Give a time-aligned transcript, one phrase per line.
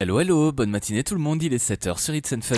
[0.00, 2.54] Hello hello, bonne matinée tout le monde, il est 7h sur It's and Fun.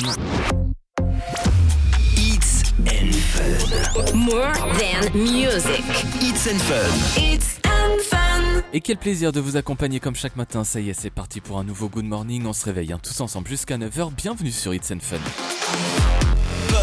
[2.14, 4.14] It's and Fun.
[4.14, 5.82] More than music.
[6.20, 7.22] It's and Fun.
[7.32, 8.62] It's and fun.
[8.74, 11.58] Et quel plaisir de vous accompagner comme chaque matin, ça y est, c'est parti pour
[11.58, 14.90] un nouveau Good Morning, on se réveille hein, tous ensemble jusqu'à 9h, bienvenue sur It's
[14.90, 15.16] and Fun.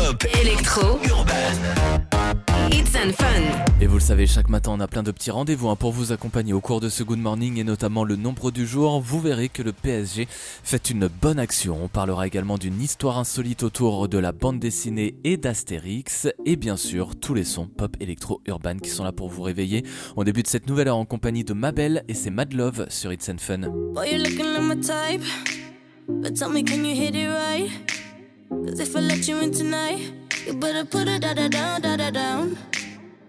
[0.08, 0.24] Pop.
[0.42, 1.00] Electro.
[1.04, 1.58] Urban.
[2.72, 3.44] It's and fun.
[3.82, 6.14] Et vous le savez, chaque matin on a plein de petits rendez-vous hein, pour vous
[6.14, 9.02] accompagner au cours de ce Good Morning et notamment le nombre du jour.
[9.02, 11.78] Vous verrez que le PSG fait une bonne action.
[11.84, 16.30] On parlera également d'une histoire insolite autour de la bande dessinée et d'Astérix.
[16.46, 19.84] Et bien sûr, tous les sons pop électro urban qui sont là pour vous réveiller.
[20.16, 23.28] On débute cette nouvelle heure en compagnie de Mabel et c'est Mad Love sur It's
[23.28, 23.70] and Fun.
[23.94, 24.24] Boy,
[28.50, 30.12] Cause if I let you in tonight,
[30.46, 32.58] you better put it da da down, da da down.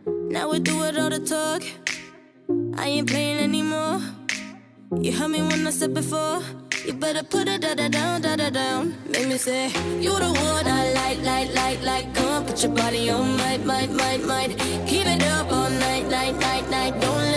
[0.07, 1.63] Now we do it all the talk.
[2.77, 4.01] I ain't playing anymore.
[5.01, 6.41] You heard me when I said before.
[6.87, 8.95] You better put it da da down, da da down.
[9.11, 9.67] Make me say,
[10.01, 12.15] You the one I like, like, like, like.
[12.15, 14.57] Come on, put your body on, might, might, might, might.
[14.87, 17.01] Keep it up all night, night, night, night.
[17.01, 17.28] Don't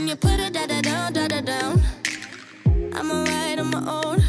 [0.00, 1.78] When you put it da da down, da da down.
[2.94, 4.24] I'm alright on my own.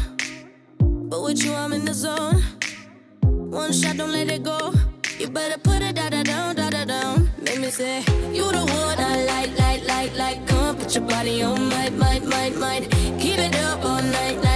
[1.08, 2.42] But with you, I'm in the zone.
[3.22, 4.74] One shot, don't let it go.
[5.18, 7.30] You better put it da da down, da da down.
[7.40, 8.00] Make me say,
[8.34, 10.46] You the one I like, like, like, like.
[10.46, 12.90] Come on, put your body on, might, might, might, might.
[13.18, 14.51] Keep it up all night, night,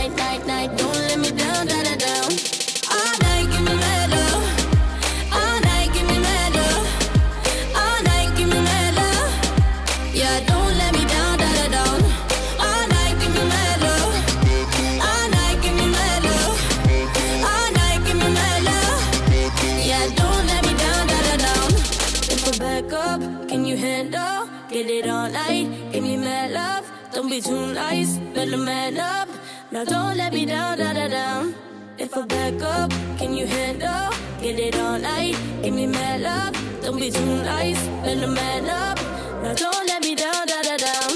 [24.69, 26.91] Get it all night, give me mad love.
[27.13, 29.29] Don't be too nice, better man up.
[29.71, 31.55] Now don't let me down, da da down.
[31.99, 34.11] If I back up, can you handle?
[34.43, 36.83] Get it all night, give me mad love.
[36.83, 38.99] Don't be too nice, better man up.
[39.41, 41.16] Now don't let me down, da da down.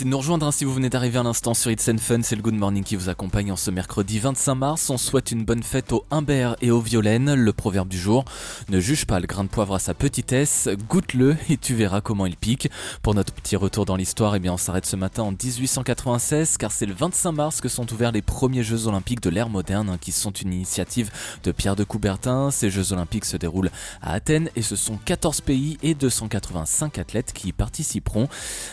[0.00, 2.20] Merci de nous rejoindre hein, si vous venez d'arriver à l'instant sur It's and Fun,
[2.22, 4.88] c'est le Good Morning qui vous accompagne en ce mercredi 25 mars.
[4.88, 7.34] On souhaite une bonne fête aux Humbert et aux Violaine.
[7.34, 8.24] Le proverbe du jour,
[8.70, 12.24] ne juge pas le grain de poivre à sa petitesse, goûte-le et tu verras comment
[12.24, 12.70] il pique.
[13.02, 16.72] Pour notre petit retour dans l'histoire, eh bien on s'arrête ce matin en 1896 car
[16.72, 19.98] c'est le 25 mars que sont ouverts les premiers Jeux Olympiques de l'ère moderne hein,
[20.00, 21.10] qui sont une initiative
[21.44, 22.50] de Pierre de Coubertin.
[22.50, 27.32] Ces Jeux Olympiques se déroulent à Athènes et ce sont 14 pays et 285 athlètes
[27.34, 28.28] qui y participeront.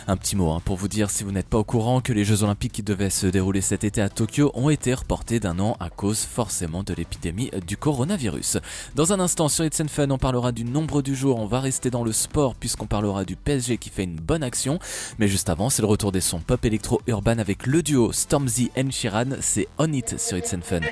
[0.06, 2.24] Un petit mot hein, pour vous dire si vous n'êtes pas au courant que les
[2.24, 5.76] Jeux Olympiques qui devaient se dérouler cet été à Tokyo ont été reportés d'un an
[5.80, 8.58] à cause forcément de l'épidémie du coronavirus.
[8.94, 11.90] Dans un instant sur It's Fun, on parlera du nombre du jour, on va rester
[11.90, 14.78] dans le sport puisqu'on parlera du PSG qui fait une bonne action.
[15.18, 18.70] Mais juste avant, c'est le retour des sons pop électro urban avec le duo Stormzy
[18.78, 20.82] and Sheeran, c'est On It sur It's Fun.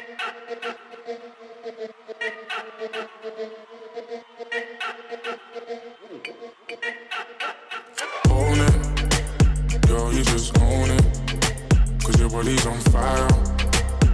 [12.36, 13.28] Body's on fire.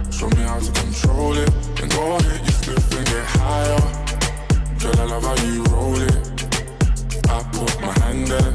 [0.09, 1.51] Show me how to control it.
[1.75, 3.81] Then go ahead, you flip and get higher.
[4.79, 6.15] Girl, I love how you roll it.
[7.27, 8.53] I put my hand there.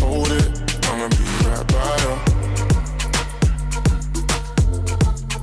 [0.00, 0.48] Hold it.
[0.88, 2.14] I'ma be right by you.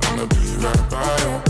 [0.06, 1.49] I'ma be right by you.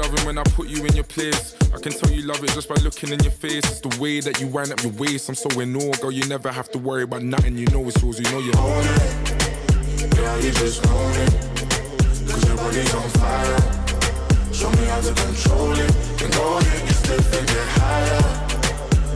[0.00, 1.54] Loving when I put you in your place.
[1.74, 3.64] I can tell you love it just by looking in your face.
[3.68, 5.28] It's the way that you wind up your waist.
[5.28, 6.10] I'm so in awe, girl.
[6.10, 7.58] You never have to worry about nothing.
[7.58, 8.18] You know it's yours.
[8.18, 10.16] You know you own it.
[10.16, 11.32] Girl, you just own it.
[12.30, 13.60] Cause your body's on fire.
[14.54, 15.92] Show me how to control it.
[16.16, 18.22] Then go ahead, get stiff and get higher.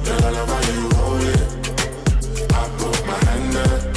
[0.04, 1.40] Girl, I love how you hold it.
[2.52, 3.93] I put my hand there.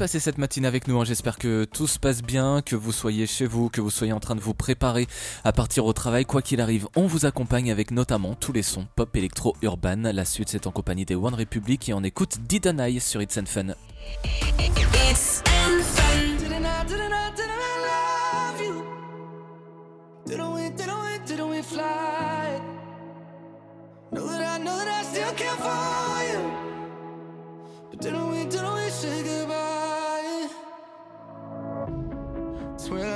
[0.00, 0.98] Passer cette matinée avec nous.
[0.98, 1.04] hein.
[1.04, 4.18] J'espère que tout se passe bien, que vous soyez chez vous, que vous soyez en
[4.18, 5.06] train de vous préparer
[5.44, 6.24] à partir au travail.
[6.24, 10.10] Quoi qu'il arrive, on vous accompagne avec notamment tous les sons pop, électro, urban.
[10.14, 13.36] La suite, c'est en compagnie des One Republic et on écoute Didn't I sur It's
[13.36, 13.74] and Fun.
[14.58, 16.38] It's and Fun.
[16.38, 18.82] Didn't I, didn't I, didn't I love you?
[20.24, 22.58] Didn't we, didn't we, didn't we fly?
[24.12, 26.40] Know that I, know that I still care for you.
[27.90, 29.29] But didn't we, didn't we say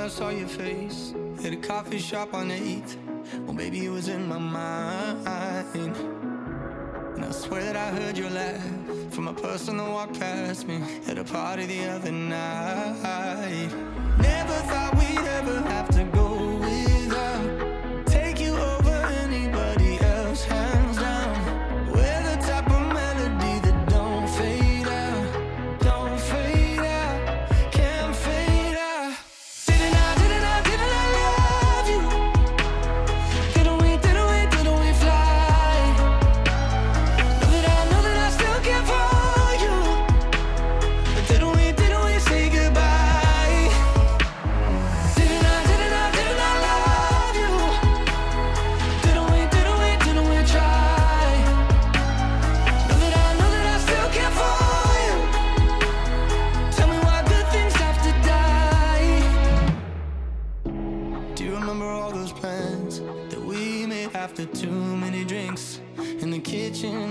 [0.05, 2.95] I saw your face at a coffee shop on the 8th.
[3.45, 5.95] Well, baby, it was in my mind.
[7.15, 8.61] And I swear that I heard your laugh
[9.09, 13.94] from a person that walked past me at a party the other night.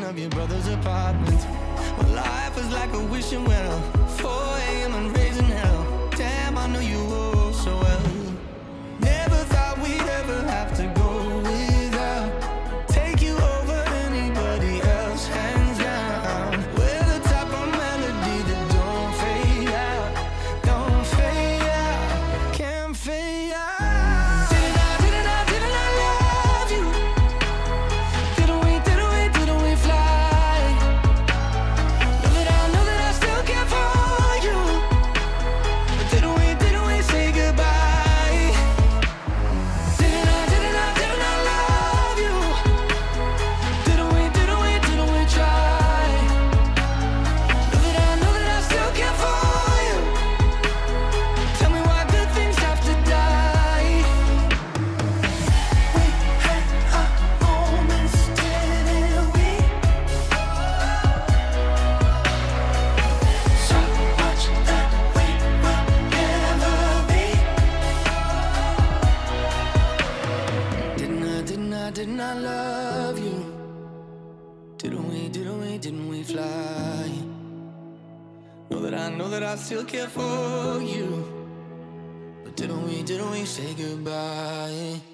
[0.04, 1.40] Of your brother's apartment?
[1.99, 3.80] Well, life is like a wishing well,
[4.18, 4.94] 4 a.m.
[4.94, 6.11] and raising hell.
[6.16, 7.13] Damn, I know you
[71.95, 73.39] didn't I love you?
[74.79, 77.09] Didn't we, didn't we, didn't we fly?
[78.69, 81.07] Know that I know that I still care for you.
[82.43, 85.13] But didn't we, didn't we say goodbye?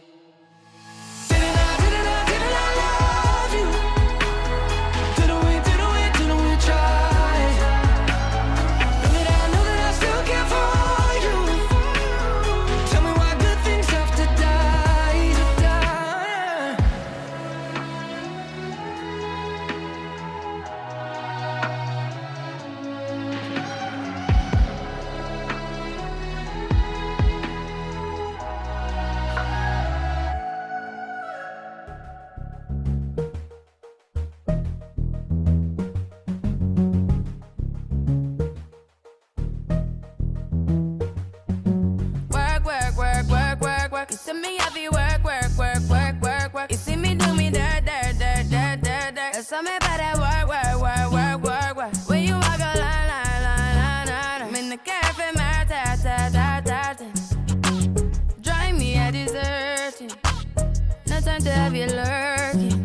[61.50, 62.78] To have you lurking.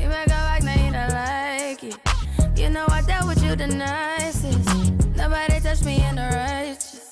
[0.00, 1.96] You make a like, now you don't like it.
[2.58, 4.68] You know I dealt with you the nicest.
[5.16, 7.10] Nobody touched me in the righteous.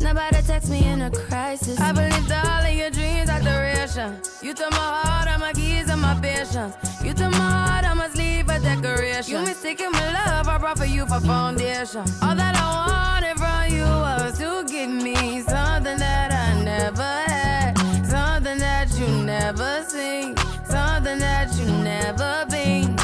[0.00, 1.78] Nobody text me in a crisis.
[1.78, 4.10] I believed all of your dreams are duration.
[4.42, 6.74] You took my heart, all my keys, and my patience.
[7.04, 9.32] You took my heart, I must leave a decoration.
[9.32, 12.04] You mistaken my love, I brought for you for foundation.
[12.22, 17.61] All that I wanted from you was to give me something that I never had,
[19.02, 22.94] you never seen, something that you never been.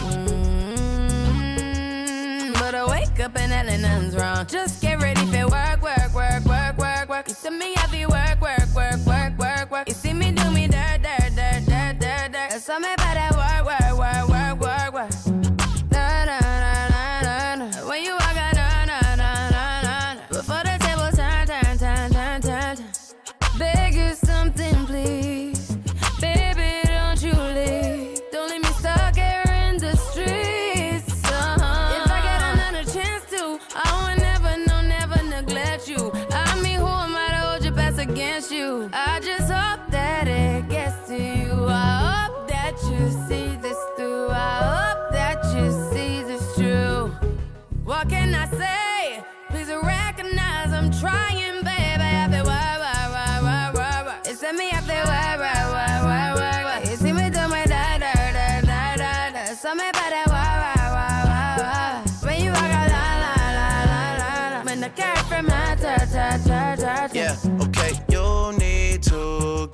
[1.52, 4.46] Mm, But I wake up and nothing's wrong.
[4.46, 7.28] Just get ready for work, work, work, work, work, work.
[7.28, 8.57] You see me work, work, work, work,
[38.38, 38.88] against you?
[38.92, 41.66] I just hope that it gets to you.
[41.68, 44.28] I hope that you see this through.
[44.30, 47.10] I hope that you see this true.
[47.84, 49.24] What can I say?
[49.50, 52.08] Please recognize I'm trying, baby.
[52.22, 54.20] I feel why, why, why, why, why, why.
[54.24, 56.90] It's me, I feel why, why, why, why, why, why.
[56.90, 59.44] You see me do my da, da, da, da, da, da.
[59.54, 62.26] Something about that why, why, why, why, why.
[62.26, 64.62] When you walk out, la, la, la, la, la.
[64.64, 66.77] When the cat from my ta, ta, ta, ta,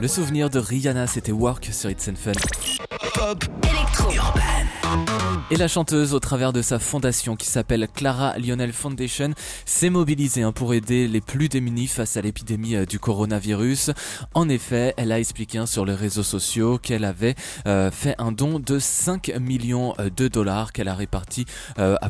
[0.00, 2.32] Le souvenir de Rihanna, c'était Work sur It's and Fun.
[5.50, 9.32] Et la chanteuse, au travers de sa fondation qui s'appelle Clara Lionel Foundation,
[9.66, 13.90] s'est mobilisée hein, pour aider les plus démunis face à l'épidémie euh, du coronavirus.
[14.34, 17.34] En effet, elle a expliqué hein, sur les réseaux sociaux qu'elle avait
[17.66, 21.44] euh, fait un don de 5 millions euh, de dollars qu'elle a réparti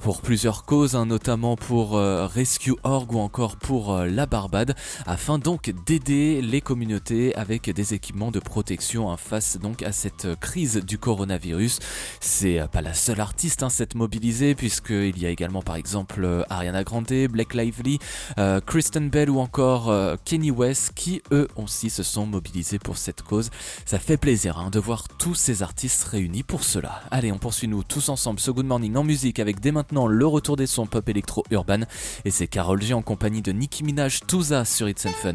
[0.03, 4.75] pour plusieurs causes, hein, notamment pour euh, Rescue.org ou encore pour la Barbade,
[5.07, 10.77] afin donc d'aider les communautés avec des équipements de protection face donc à cette crise
[10.77, 11.79] du coronavirus.
[12.21, 16.25] C'est pas la seule artiste à hein, s'être mobilisée, puisqu'il y a également par exemple
[16.25, 17.99] euh, Ariana Grande, Blake Lively,
[18.39, 22.99] euh, Kristen Bell ou encore euh, Kenny West qui eux aussi se sont mobilisés pour
[22.99, 23.51] cette cause.
[23.87, 27.01] Ça fait plaisir hein, de voir tous ces artistes réunis pour cela.
[27.11, 30.27] Allez, on poursuit nous tous ensemble ce Good Morning en musique avec dès maintenant le
[30.27, 31.81] retour des sons pop électro urban
[32.25, 35.35] et c'est Carol G en compagnie de Nicki Minaj Touza sur It's Fun.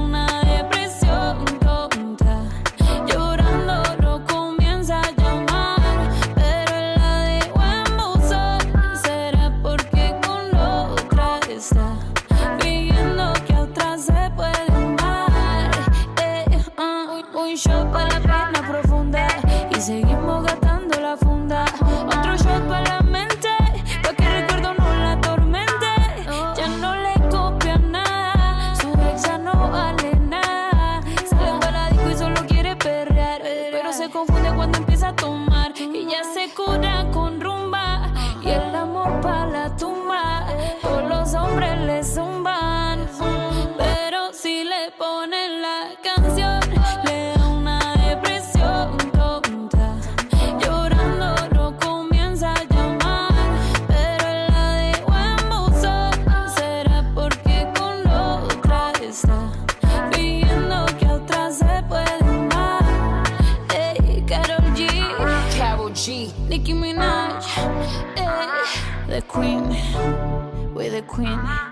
[17.51, 19.27] un, shot para la pena profunda
[19.75, 21.65] y seguimos gastando la funda.
[71.11, 71.70] Queen.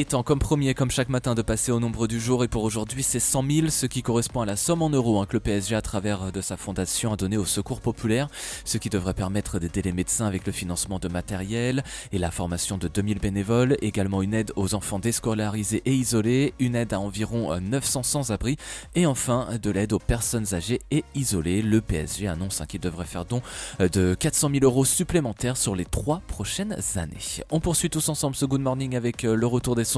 [0.00, 2.42] Est temps, comme premier, comme chaque matin, de passer au nombre du jour.
[2.42, 5.26] Et pour aujourd'hui, c'est 100 000, ce qui correspond à la somme en euros hein,
[5.26, 8.28] que le PSG, à travers de sa fondation, a donné au secours populaire.
[8.64, 12.78] Ce qui devrait permettre d'aider les médecins avec le financement de matériel et la formation
[12.78, 13.76] de 2000 bénévoles.
[13.82, 16.54] Également une aide aux enfants déscolarisés et isolés.
[16.58, 18.56] Une aide à environ euh, 900 sans-abri.
[18.94, 21.60] Et enfin, de l'aide aux personnes âgées et isolées.
[21.60, 23.42] Le PSG annonce hein, qu'il devrait faire don
[23.80, 27.42] euh, de 400 000 euros supplémentaires sur les trois prochaines années.
[27.50, 29.89] On poursuit tous ensemble ce Good Morning avec euh, le retour des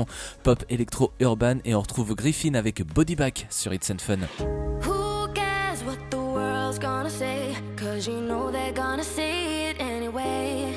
[0.42, 4.18] pop électro urban et on retrouve Griffin avec Body Back sur It's and Fun.
[4.85, 7.55] Who cares what the world's gonna say?
[7.76, 10.74] Cause you know they're gonna say it anyway.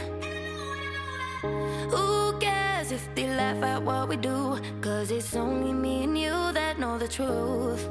[1.44, 4.60] Who cares if they laugh at what we do?
[4.82, 7.90] Cause it's only me and you that know the truth.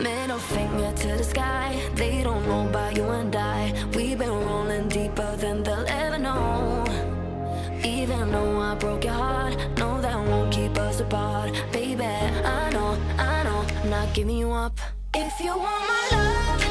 [0.00, 1.78] Middle finger to the sky.
[1.94, 3.72] They don't know about you and I.
[3.94, 6.81] We've been rolling deeper than they'll ever know.
[7.84, 11.52] Even though I broke your heart, no, that won't keep us apart.
[11.72, 14.78] Baby, I know, I know, I'm not giving you up.
[15.14, 16.61] If you want my love,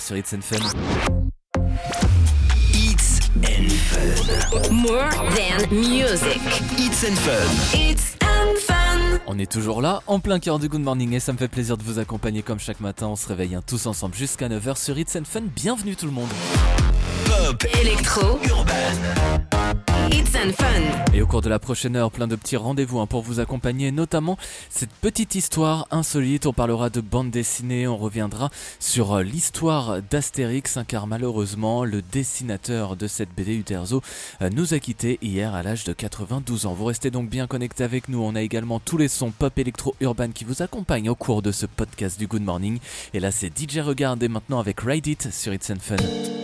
[0.00, 0.58] sur It's and Fun.
[2.72, 4.72] It's and Fun.
[4.72, 6.40] More than music.
[6.78, 7.78] It's and Fun.
[7.78, 9.20] It's and Fun.
[9.26, 11.76] On est toujours là, en plein cœur du Good Morning et ça me fait plaisir
[11.76, 13.08] de vous accompagner comme chaque matin.
[13.08, 15.42] On se réveille hein, tous ensemble jusqu'à 9h sur It's and Fun.
[15.54, 16.28] Bienvenue tout le monde.
[17.26, 19.93] Pop, électro, urbain.
[21.14, 23.92] Et au cours de la prochaine heure, plein de petits rendez-vous hein, pour vous accompagner,
[23.92, 24.36] notamment
[24.68, 26.46] cette petite histoire insolite.
[26.46, 32.02] On parlera de bande dessinée, on reviendra sur euh, l'histoire d'Astérix, hein, car malheureusement, le
[32.02, 34.02] dessinateur de cette BD Uterzo
[34.42, 36.74] euh, nous a quittés hier à l'âge de 92 ans.
[36.74, 38.20] Vous restez donc bien connectés avec nous.
[38.22, 41.52] On a également tous les sons pop électro urbain qui vous accompagnent au cours de
[41.52, 42.78] ce podcast du Good Morning.
[43.14, 46.43] Et là, c'est DJ Regard et maintenant avec Ride It sur It's and Fun.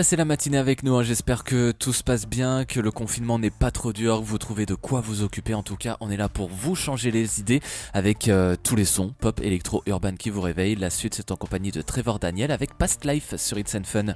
[0.00, 0.94] Passer la matinée avec nous.
[0.94, 1.02] hein.
[1.02, 4.38] J'espère que tout se passe bien, que le confinement n'est pas trop dur, que vous
[4.38, 5.52] trouvez de quoi vous occuper.
[5.52, 7.60] En tout cas, on est là pour vous changer les idées
[7.92, 10.76] avec euh, tous les sons pop, électro, urban qui vous réveillent.
[10.76, 14.14] La suite, c'est en compagnie de Trevor Daniel avec Past Life sur It's Fun.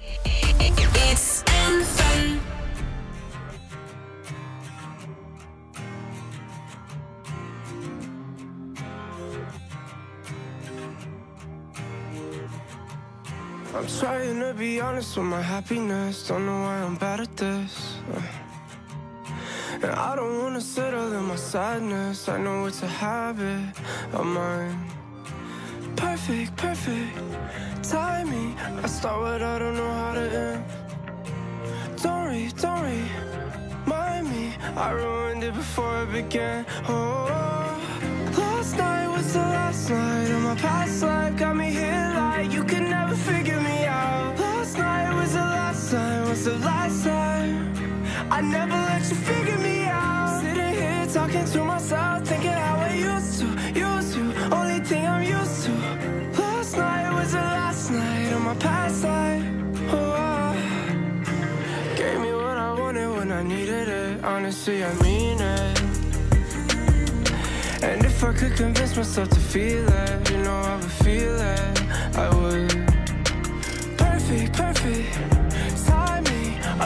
[13.75, 16.29] I'm trying to be honest with my happiness.
[16.29, 17.97] Don't know why I'm bad at this.
[19.83, 22.29] And I don't wanna settle in my sadness.
[22.29, 23.67] I know it's a habit
[24.13, 24.79] of mine.
[25.97, 27.19] Perfect, perfect
[27.83, 28.57] timing.
[28.83, 30.65] I start what I don't know how to end.
[32.01, 33.05] Don't worry, don't worry,
[33.87, 34.55] mind me.
[34.77, 36.65] I ruined it before it began.
[36.89, 37.27] Oh,
[38.39, 41.37] last night was the last night of my past life.
[41.37, 41.64] Got me
[46.45, 47.73] the last time.
[48.31, 50.43] I never let you figure me out.
[50.43, 54.55] Sitting here talking to myself, thinking how I used to, used to.
[54.55, 55.73] Only thing I'm used to.
[56.39, 59.45] Last night was the last night of my past life.
[59.91, 60.55] Oh,
[61.97, 64.23] gave me what I wanted when I needed it.
[64.23, 65.81] Honestly, I mean it.
[67.83, 71.83] And if I could convince myself to feel it, you know I would feel it.
[72.19, 72.71] I would.
[73.97, 75.34] Perfect, perfect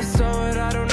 [0.09, 0.88] saw it, I don't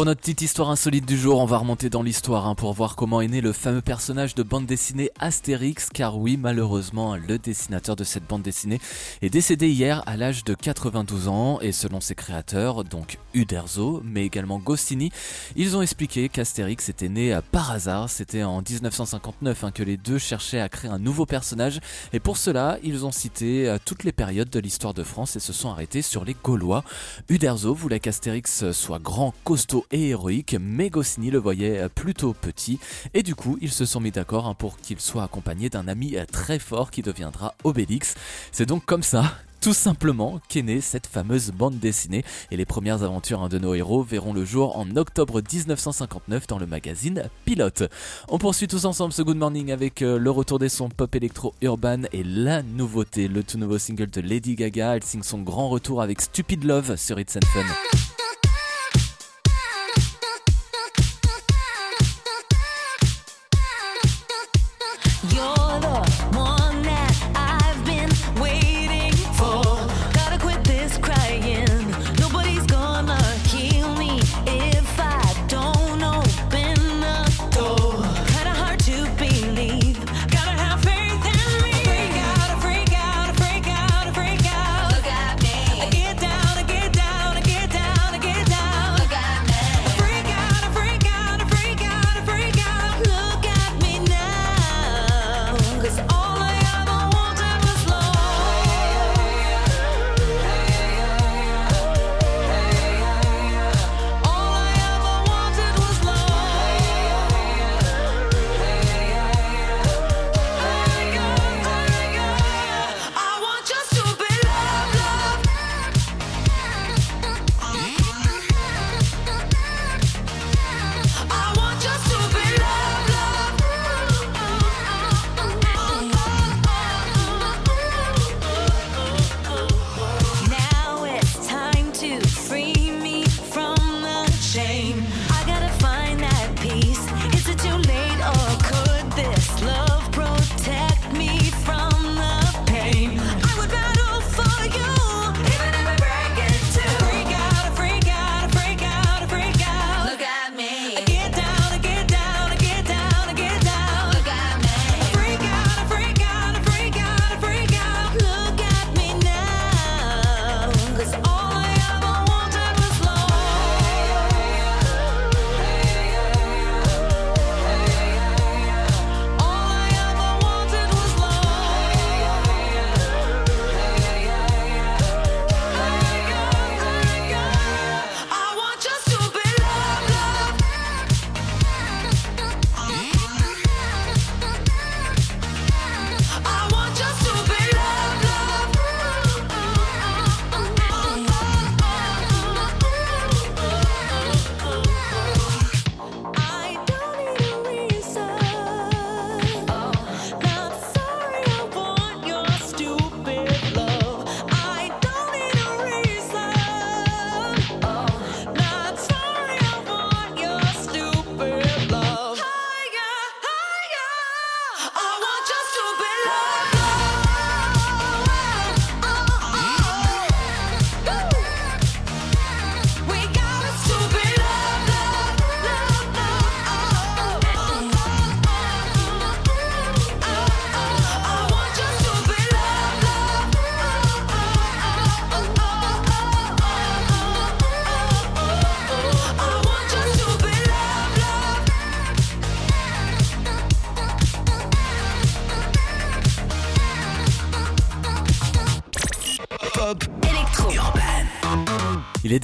[0.00, 2.96] pour notre petite histoire insolite du jour, on va remonter dans l'histoire hein, pour voir
[2.96, 7.96] comment est né le fameux personnage de bande dessinée Astérix, car oui, malheureusement, le dessinateur
[7.96, 8.80] de cette bande dessinée
[9.20, 14.24] est décédé hier à l'âge de 92 ans, et selon ses créateurs, donc Uderzo, mais
[14.24, 15.12] également Goscinny,
[15.54, 20.16] ils ont expliqué qu'Astérix était né par hasard, c'était en 1959 hein, que les deux
[20.16, 21.78] cherchaient à créer un nouveau personnage,
[22.14, 25.40] et pour cela, ils ont cité euh, toutes les périodes de l'histoire de France et
[25.40, 26.84] se sont arrêtés sur les Gaulois.
[27.28, 32.78] Uderzo voulait qu'Astérix soit grand, costaud, et héroïque, mais Goscinny le voyait plutôt petit,
[33.14, 36.16] et du coup ils se sont mis d'accord hein, pour qu'il soit accompagné d'un ami
[36.30, 38.14] très fort qui deviendra Obélix.
[38.52, 43.02] C'est donc comme ça tout simplement qu'est née cette fameuse bande dessinée et les premières
[43.02, 47.82] aventures hein, de nos héros verront le jour en octobre 1959 dans le magazine Pilote.
[48.28, 51.54] On poursuit tous ensemble ce Good Morning avec euh, le retour des sons pop électro
[51.60, 54.96] urban et la nouveauté, le tout nouveau single de Lady Gaga.
[54.96, 58.09] Elle signe son grand retour avec Stupid Love sur It's and Fun.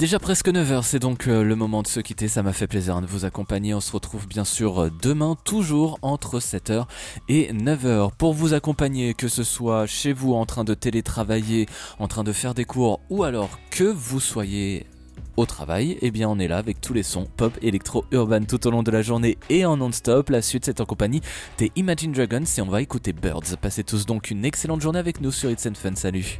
[0.07, 2.29] Déjà presque 9h, c'est donc euh, le moment de se quitter.
[2.29, 3.73] Ça m'a fait plaisir de vous accompagner.
[3.73, 6.85] On se retrouve bien sûr euh, demain, toujours entre 7h
[7.27, 8.11] et 9h.
[8.17, 11.65] Pour vous accompagner, que ce soit chez vous en train de télétravailler,
[11.99, 14.85] en train de faire des cours, ou alors que vous soyez
[15.35, 18.65] au travail, eh bien on est là avec tous les sons pop, électro, urban tout
[18.65, 20.29] au long de la journée et en non-stop.
[20.29, 21.19] La suite c'est en compagnie
[21.57, 23.57] des Imagine Dragons et on va écouter Birds.
[23.61, 25.95] Passez tous donc une excellente journée avec nous sur It's Fun.
[25.95, 26.39] Salut.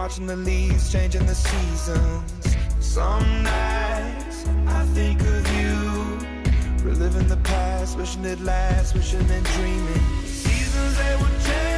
[0.00, 2.56] Watching the leaves changing the seasons.
[2.80, 10.24] Some nights I think of you, reliving the past, wishing it lasts, wishing and dreaming.
[10.24, 11.69] Seasons they will change.